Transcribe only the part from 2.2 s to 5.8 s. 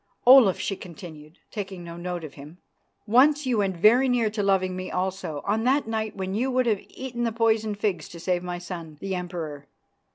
of him, "once you went very near to loving me also, on